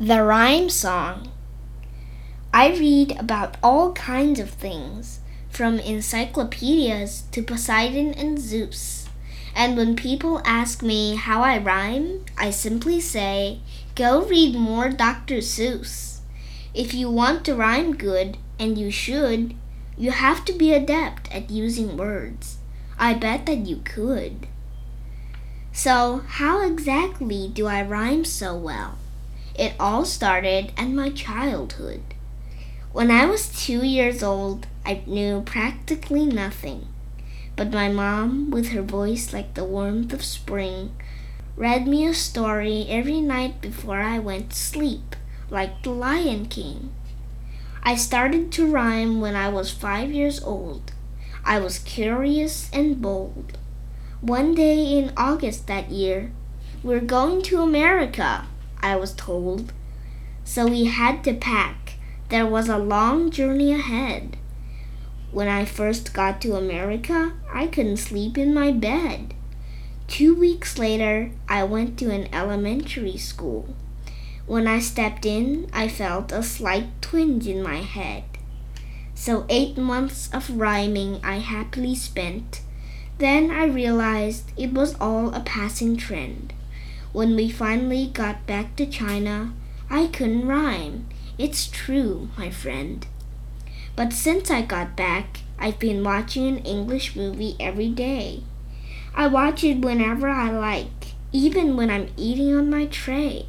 The 0.00 0.22
Rhyme 0.22 0.70
Song. 0.70 1.32
I 2.54 2.68
read 2.68 3.18
about 3.18 3.56
all 3.64 3.92
kinds 3.94 4.38
of 4.38 4.48
things, 4.48 5.18
from 5.50 5.80
encyclopedias 5.80 7.24
to 7.32 7.42
Poseidon 7.42 8.14
and 8.14 8.38
Zeus. 8.38 9.08
And 9.56 9.76
when 9.76 9.96
people 9.96 10.40
ask 10.44 10.84
me 10.84 11.16
how 11.16 11.42
I 11.42 11.58
rhyme, 11.58 12.24
I 12.38 12.50
simply 12.50 13.00
say, 13.00 13.58
go 13.96 14.24
read 14.24 14.54
more 14.54 14.88
Dr. 14.88 15.38
Seuss. 15.38 16.20
If 16.72 16.94
you 16.94 17.10
want 17.10 17.44
to 17.46 17.56
rhyme 17.56 17.96
good, 17.96 18.38
and 18.56 18.78
you 18.78 18.92
should, 18.92 19.56
you 19.96 20.12
have 20.12 20.44
to 20.44 20.52
be 20.52 20.72
adept 20.72 21.28
at 21.34 21.50
using 21.50 21.96
words. 21.96 22.58
I 23.00 23.14
bet 23.14 23.46
that 23.46 23.66
you 23.66 23.78
could. 23.84 24.46
So, 25.72 26.22
how 26.24 26.64
exactly 26.64 27.48
do 27.52 27.66
I 27.66 27.82
rhyme 27.82 28.24
so 28.24 28.56
well? 28.56 28.96
It 29.58 29.74
all 29.80 30.04
started 30.04 30.72
at 30.76 30.88
my 30.88 31.10
childhood. 31.10 32.02
When 32.92 33.10
I 33.10 33.26
was 33.26 33.48
two 33.48 33.84
years 33.84 34.22
old, 34.22 34.68
I 34.86 35.02
knew 35.04 35.42
practically 35.44 36.26
nothing. 36.26 36.86
But 37.56 37.72
my 37.72 37.88
mom, 37.88 38.52
with 38.52 38.68
her 38.68 38.82
voice 38.82 39.32
like 39.32 39.54
the 39.54 39.64
warmth 39.64 40.12
of 40.12 40.24
spring, 40.24 40.94
read 41.56 41.88
me 41.88 42.06
a 42.06 42.14
story 42.14 42.86
every 42.88 43.20
night 43.20 43.60
before 43.60 44.00
I 44.00 44.20
went 44.20 44.50
to 44.50 44.56
sleep, 44.56 45.16
like 45.50 45.82
the 45.82 45.90
Lion 45.90 46.46
King. 46.46 46.92
I 47.82 47.96
started 47.96 48.52
to 48.52 48.70
rhyme 48.70 49.20
when 49.20 49.34
I 49.34 49.48
was 49.48 49.72
five 49.72 50.12
years 50.12 50.40
old. 50.40 50.92
I 51.44 51.58
was 51.58 51.80
curious 51.80 52.70
and 52.72 53.02
bold. 53.02 53.58
One 54.20 54.54
day 54.54 54.96
in 54.96 55.12
August 55.16 55.66
that 55.66 55.90
year, 55.90 56.30
we're 56.84 57.00
going 57.00 57.42
to 57.42 57.60
America. 57.60 58.46
I 58.82 58.96
was 58.96 59.14
told. 59.14 59.72
So 60.44 60.66
we 60.66 60.84
had 60.86 61.22
to 61.24 61.34
pack. 61.34 61.94
There 62.28 62.46
was 62.46 62.68
a 62.68 62.78
long 62.78 63.30
journey 63.30 63.72
ahead. 63.72 64.36
When 65.30 65.48
I 65.48 65.64
first 65.64 66.14
got 66.14 66.40
to 66.42 66.56
America, 66.56 67.32
I 67.52 67.66
couldn't 67.66 67.98
sleep 67.98 68.38
in 68.38 68.54
my 68.54 68.72
bed. 68.72 69.34
Two 70.06 70.34
weeks 70.34 70.78
later, 70.78 71.32
I 71.48 71.64
went 71.64 71.98
to 71.98 72.10
an 72.10 72.32
elementary 72.32 73.18
school. 73.18 73.74
When 74.46 74.66
I 74.66 74.78
stepped 74.78 75.26
in, 75.26 75.68
I 75.72 75.88
felt 75.88 76.32
a 76.32 76.42
slight 76.42 77.02
twinge 77.02 77.46
in 77.46 77.62
my 77.62 77.82
head. 77.82 78.24
So, 79.14 79.44
eight 79.50 79.76
months 79.76 80.30
of 80.32 80.48
rhyming 80.48 81.20
I 81.22 81.38
happily 81.38 81.94
spent. 81.94 82.62
Then 83.18 83.50
I 83.50 83.64
realized 83.64 84.52
it 84.56 84.72
was 84.72 84.94
all 85.00 85.34
a 85.34 85.40
passing 85.40 85.96
trend. 85.98 86.54
When 87.12 87.34
we 87.36 87.50
finally 87.50 88.06
got 88.06 88.46
back 88.46 88.76
to 88.76 88.86
China, 88.86 89.52
I 89.88 90.08
couldn't 90.08 90.46
rhyme. 90.46 91.06
It's 91.38 91.66
true, 91.66 92.28
my 92.36 92.50
friend. 92.50 93.06
But 93.96 94.12
since 94.12 94.50
I 94.50 94.62
got 94.62 94.96
back, 94.96 95.40
I've 95.58 95.78
been 95.78 96.04
watching 96.04 96.46
an 96.46 96.58
English 96.58 97.16
movie 97.16 97.56
every 97.58 97.88
day. 97.88 98.42
I 99.14 99.26
watch 99.26 99.64
it 99.64 99.80
whenever 99.80 100.28
I 100.28 100.50
like, 100.50 101.14
even 101.32 101.76
when 101.76 101.90
I'm 101.90 102.10
eating 102.16 102.54
on 102.54 102.70
my 102.70 102.86
tray. 102.86 103.46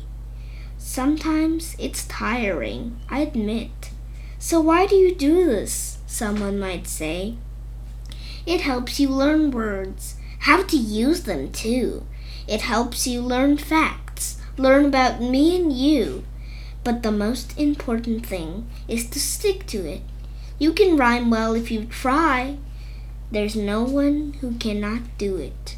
Sometimes 0.78 1.76
it's 1.78 2.08
tiring, 2.08 3.00
I 3.10 3.20
admit. 3.20 3.92
So 4.40 4.62
why 4.62 4.88
do 4.88 4.96
you 4.96 5.14
do 5.14 5.46
this? 5.46 5.98
Someone 6.08 6.60
might 6.60 6.88
say. 6.88 7.36
It 8.46 8.62
helps 8.62 9.00
you 9.00 9.10
learn 9.10 9.52
words, 9.52 10.16
how 10.40 10.64
to 10.64 10.78
use 10.78 11.24
them 11.24 11.52
too. 11.52 12.06
It 12.50 12.62
helps 12.62 13.06
you 13.06 13.22
learn 13.22 13.58
facts, 13.58 14.38
learn 14.58 14.86
about 14.86 15.22
me 15.22 15.56
and 15.56 15.72
you. 15.72 16.24
But 16.84 17.04
the 17.04 17.12
most 17.12 17.56
important 17.60 18.26
thing 18.26 18.68
is 18.88 19.08
to 19.12 19.20
stick 19.20 19.68
to 19.68 19.88
it. 19.88 20.02
You 20.58 20.74
can 20.74 20.98
rhyme 20.98 21.30
well 21.30 21.54
if 21.54 21.70
you 21.70 21.86
try. 21.86 22.58
There's 23.32 23.56
no 23.56 23.84
one 23.84 24.34
who 24.42 24.56
cannot 24.56 25.02
do 25.20 25.38
it, 25.38 25.78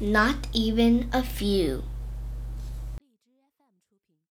not 0.00 0.48
even 0.52 1.08
a 1.12 1.22
few. 1.22 1.84